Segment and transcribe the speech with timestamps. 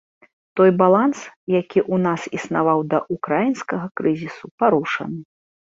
[0.59, 1.17] Той баланс,
[1.59, 5.19] які ў нас існаваў да ўкраінскага крызісу, парушаны.